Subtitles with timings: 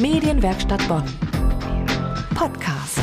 [0.00, 1.02] Medienwerkstatt Bonn.
[2.36, 3.00] Podcast.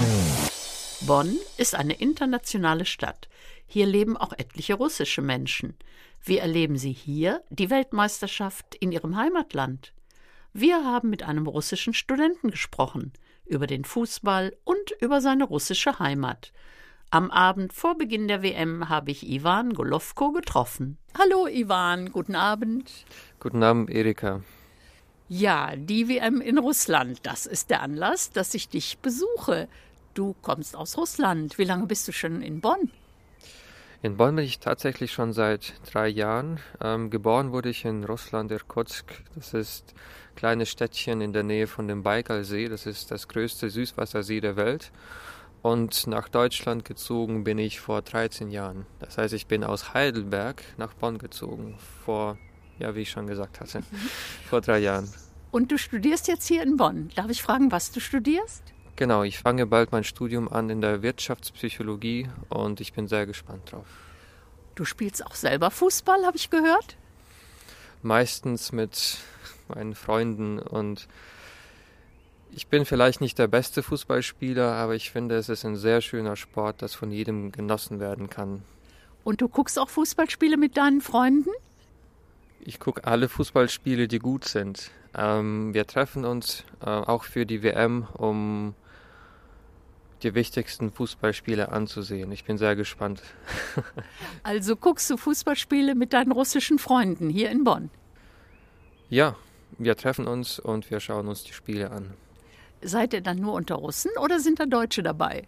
[1.06, 3.28] Bonn ist eine internationale Stadt.
[3.68, 5.76] Hier leben auch etliche russische Menschen.
[6.24, 9.94] Wie erleben sie hier die Weltmeisterschaft in ihrem Heimatland?
[10.54, 13.12] Wir haben mit einem russischen Studenten gesprochen
[13.46, 16.54] über den Fußball und über seine russische Heimat.
[17.12, 20.98] Am Abend vor Beginn der WM habe ich Ivan Golovko getroffen.
[21.20, 22.90] Hallo Ivan, guten Abend.
[23.42, 24.44] Guten Abend, Erika.
[25.28, 29.68] Ja, die WM in Russland, das ist der Anlass, dass ich dich besuche.
[30.14, 31.58] Du kommst aus Russland.
[31.58, 32.92] Wie lange bist du schon in Bonn?
[34.04, 36.60] In Bonn bin ich tatsächlich schon seit drei Jahren.
[36.80, 39.24] Ähm, geboren wurde ich in Russland, Irkutsk.
[39.34, 42.70] Das ist ein kleines Städtchen in der Nähe von dem Baikalsee.
[42.70, 44.92] Das ist das größte Süßwassersee der Welt.
[45.64, 48.86] Und nach Deutschland gezogen bin ich vor 13 Jahren.
[49.00, 51.80] Das heißt, ich bin aus Heidelberg nach Bonn gezogen.
[52.06, 52.38] Vor,
[52.80, 54.10] ja, wie ich schon gesagt hatte, mhm.
[54.50, 55.12] vor drei Jahren.
[55.52, 57.10] Und du studierst jetzt hier in Bonn.
[57.16, 58.64] Darf ich fragen, was du studierst?
[58.98, 63.72] Genau, ich fange bald mein Studium an in der Wirtschaftspsychologie und ich bin sehr gespannt
[63.72, 63.88] drauf.
[64.76, 66.98] Du spielst auch selber Fußball, habe ich gehört?
[68.02, 69.18] Meistens mit
[69.68, 71.08] meinen Freunden und
[72.52, 76.38] ich bin vielleicht nicht der beste Fußballspieler, aber ich finde, es ist ein sehr schöner
[76.38, 78.62] Sport, das von jedem genossen werden kann.
[79.26, 81.50] Und du guckst auch Fußballspiele mit deinen Freunden?
[82.68, 84.90] Ich gucke alle Fußballspiele, die gut sind.
[85.16, 88.74] Ähm, wir treffen uns äh, auch für die WM, um
[90.24, 92.32] die wichtigsten Fußballspiele anzusehen.
[92.32, 93.22] Ich bin sehr gespannt.
[94.44, 97.92] also guckst du Fußballspiele mit deinen russischen Freunden hier in Bonn?
[99.10, 99.36] Ja,
[99.78, 102.16] wir treffen uns und wir schauen uns die Spiele an.
[102.82, 105.48] Seid ihr dann nur unter Russen oder sind da Deutsche dabei?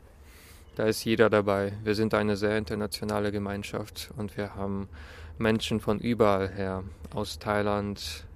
[0.78, 1.74] Da ist jeder dabei.
[1.84, 4.88] Wir sind eine sehr internationale Gemeinschaft und wir haben
[5.40, 6.84] Menschen von überall her.
[7.16, 8.28] Aus Thailand,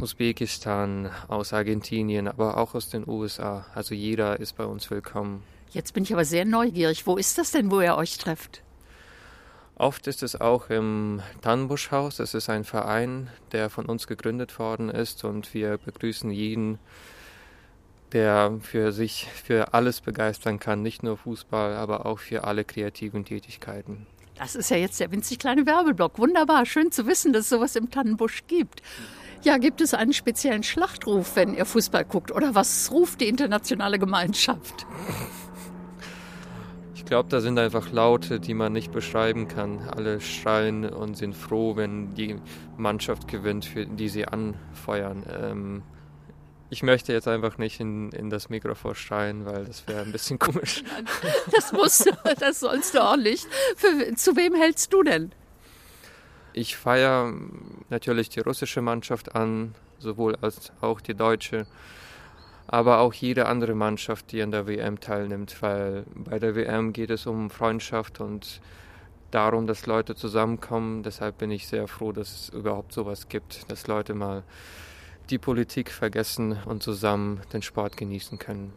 [0.00, 3.64] Usbekistan, aus Argentinien, aber auch aus den USA.
[3.76, 5.44] Also jeder ist bei uns willkommen.
[5.70, 7.06] Jetzt bin ich aber sehr neugierig.
[7.06, 8.64] Wo ist das denn, wo ihr euch trefft?
[9.76, 12.16] Oft ist es auch im Tannenbuschhaus.
[12.16, 16.80] Das ist ein Verein, der von uns gegründet worden ist und wir begrüßen jeden,
[18.12, 23.24] der für sich für alles begeistern kann, nicht nur Fußball, aber auch für alle kreativen
[23.24, 24.06] Tätigkeiten.
[24.38, 26.18] Das ist ja jetzt der winzig kleine Werbeblock.
[26.18, 28.82] Wunderbar, schön zu wissen, dass es sowas im Tannenbusch gibt.
[29.42, 32.32] Ja, gibt es einen speziellen Schlachtruf, wenn ihr Fußball guckt?
[32.32, 34.86] Oder was ruft die internationale Gemeinschaft?
[36.94, 39.88] Ich glaube, da sind einfach Laute, die man nicht beschreiben kann.
[39.88, 42.36] Alle schreien und sind froh, wenn die
[42.76, 45.24] Mannschaft gewinnt, für die sie anfeuern.
[45.40, 45.82] Ähm,
[46.70, 50.38] ich möchte jetzt einfach nicht in, in das Mikrofon schreien, weil das wäre ein bisschen
[50.38, 50.82] komisch.
[51.52, 53.46] Das musst du, das sollst du auch nicht.
[53.76, 55.32] Für, zu wem hältst du denn?
[56.52, 57.32] Ich feiere
[57.88, 61.66] natürlich die russische Mannschaft an, sowohl als auch die deutsche,
[62.66, 67.10] aber auch jede andere Mannschaft, die an der WM teilnimmt, weil bei der WM geht
[67.10, 68.60] es um Freundschaft und
[69.30, 71.02] darum, dass Leute zusammenkommen.
[71.02, 74.42] Deshalb bin ich sehr froh, dass es überhaupt sowas gibt, dass Leute mal
[75.30, 78.72] die Politik vergessen und zusammen den Sport genießen können.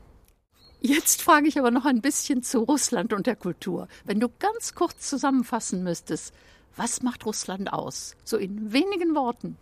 [0.79, 3.87] Jetzt frage ich aber noch ein bisschen zu Russland und der Kultur.
[4.03, 6.33] Wenn du ganz kurz zusammenfassen müsstest,
[6.75, 8.15] was macht Russland aus?
[8.23, 9.57] So in wenigen Worten.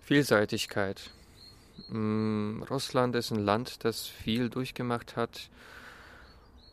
[0.00, 1.10] Vielseitigkeit.
[1.88, 5.50] Mm, Russland ist ein Land, das viel durchgemacht hat.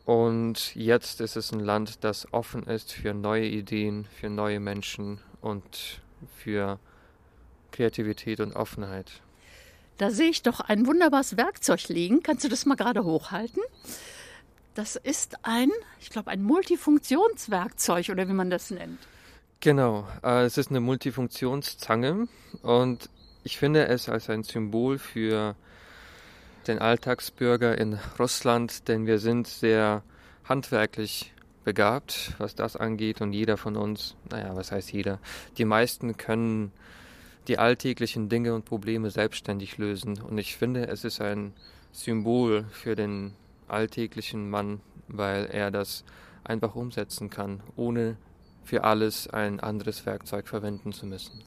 [0.04, 5.20] Und jetzt ist es ein Land, das offen ist für neue Ideen, für neue Menschen
[5.42, 6.00] und
[6.34, 6.78] für
[7.72, 9.10] Kreativität und Offenheit.
[9.98, 12.22] Da sehe ich doch ein wunderbares Werkzeug liegen.
[12.22, 13.62] Kannst du das mal gerade hochhalten?
[14.74, 15.70] Das ist ein,
[16.00, 19.00] ich glaube, ein Multifunktionswerkzeug oder wie man das nennt.
[19.60, 22.28] Genau, äh, es ist eine Multifunktionszange
[22.62, 23.10] und
[23.42, 25.56] ich finde es als ein Symbol für
[26.68, 30.04] den Alltagsbürger in Russland, denn wir sind sehr
[30.44, 31.32] handwerklich
[31.64, 35.18] begabt, was das angeht und jeder von uns, naja, was heißt jeder,
[35.56, 36.70] die meisten können
[37.48, 40.20] die alltäglichen Dinge und Probleme selbstständig lösen.
[40.20, 41.54] Und ich finde, es ist ein
[41.92, 43.32] Symbol für den
[43.66, 46.04] alltäglichen Mann, weil er das
[46.44, 48.16] einfach umsetzen kann, ohne
[48.64, 51.42] für alles ein anderes Werkzeug verwenden zu müssen.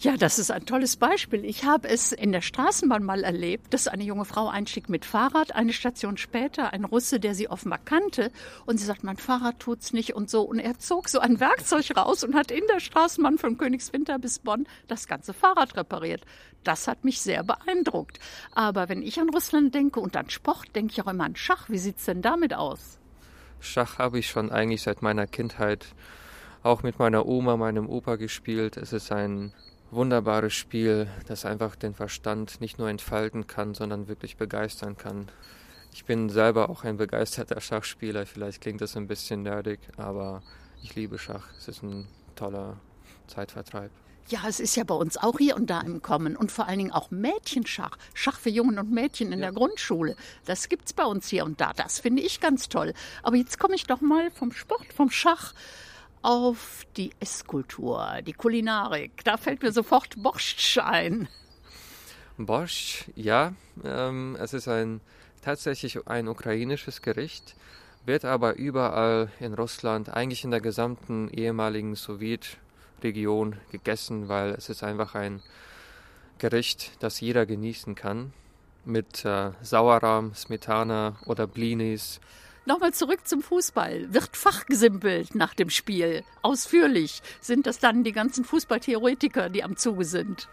[0.00, 1.44] Ja, das ist ein tolles Beispiel.
[1.44, 5.54] Ich habe es in der Straßenbahn mal erlebt, dass eine junge Frau einstieg mit Fahrrad,
[5.54, 8.32] eine Station später ein Russe, der sie offenbar kannte,
[8.66, 10.42] und sie sagt, mein Fahrrad tut's nicht und so.
[10.42, 14.40] Und er zog so ein Werkzeug raus und hat in der Straßenbahn von Königswinter bis
[14.40, 16.24] Bonn das ganze Fahrrad repariert.
[16.64, 18.18] Das hat mich sehr beeindruckt.
[18.52, 21.68] Aber wenn ich an Russland denke und an Sport, denke ich auch immer an Schach.
[21.68, 22.98] Wie sieht's denn damit aus?
[23.60, 25.86] Schach habe ich schon eigentlich seit meiner Kindheit
[26.64, 28.76] auch mit meiner Oma, meinem Opa gespielt.
[28.76, 29.52] Es ist ein
[29.92, 35.28] wunderbares Spiel, das einfach den Verstand nicht nur entfalten kann, sondern wirklich begeistern kann.
[35.92, 38.24] Ich bin selber auch ein begeisterter Schachspieler.
[38.26, 40.42] Vielleicht klingt das ein bisschen nerdig, aber
[40.82, 41.48] ich liebe Schach.
[41.58, 42.78] Es ist ein toller
[43.26, 43.90] Zeitvertreib.
[44.28, 46.78] Ja, es ist ja bei uns auch hier und da im Kommen und vor allen
[46.78, 47.98] Dingen auch Mädchenschach.
[48.14, 49.46] Schach für Jungen und Mädchen in ja.
[49.46, 50.16] der Grundschule.
[50.46, 51.72] Das gibt es bei uns hier und da.
[51.74, 52.94] Das finde ich ganz toll.
[53.22, 55.52] Aber jetzt komme ich doch mal vom Sport, vom Schach
[56.22, 59.24] auf die Esskultur, die Kulinarik.
[59.24, 61.28] Da fällt mir sofort Borscht ein.
[62.38, 63.52] Borscht, ja.
[63.84, 65.00] Ähm, es ist ein
[65.42, 67.54] tatsächlich ein ukrainisches Gericht,
[68.06, 74.82] wird aber überall in Russland, eigentlich in der gesamten ehemaligen Sowjetregion gegessen, weil es ist
[74.82, 75.42] einfach ein
[76.38, 78.32] Gericht, das jeder genießen kann.
[78.84, 82.20] Mit äh, Sauerrahm, Smetana oder Blinis.
[82.64, 84.14] Nochmal zurück zum Fußball.
[84.14, 86.22] Wird fachgesimpelt nach dem Spiel?
[86.42, 87.20] Ausführlich?
[87.40, 90.48] Sind das dann die ganzen Fußballtheoretiker, die am Zuge sind?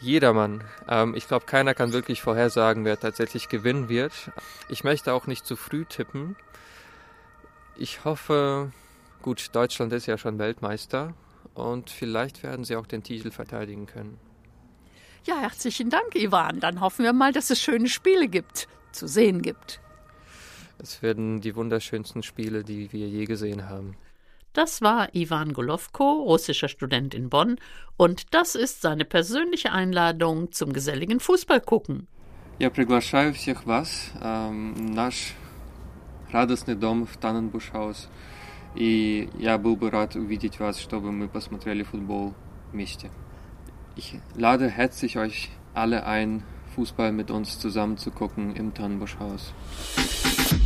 [0.00, 0.64] Jedermann.
[0.88, 4.12] Ähm, ich glaube, keiner kann wirklich vorhersagen, wer tatsächlich gewinnen wird.
[4.68, 6.36] Ich möchte auch nicht zu früh tippen.
[7.76, 8.72] Ich hoffe,
[9.22, 11.14] gut, Deutschland ist ja schon Weltmeister
[11.54, 14.18] und vielleicht werden sie auch den Titel verteidigen können.
[15.24, 16.60] Ja, herzlichen Dank, Ivan.
[16.60, 19.80] Dann hoffen wir mal, dass es schöne Spiele gibt, zu sehen gibt.
[20.79, 23.95] Es werden die wunderschönsten Spiele, die wir je gesehen haben.
[24.53, 27.57] Das war Ivan Golovko, russischer Student in Bonn,
[27.97, 32.07] und das ist seine persönliche Einladung zum geselligen Fußballgucken.
[32.57, 35.33] Я приглашаю всех вас ähm, наш
[36.31, 38.07] радостный дом в Таненбушhaus.
[38.75, 42.33] И я был бы рад увидеть вас, чтобы мы посмотрели футбол
[42.71, 43.09] вместе.
[43.95, 46.43] Ich lade herzlich euch alle ein,
[46.75, 49.53] Fußball mit uns zusammen zu gucken im Tannenbuschhaus.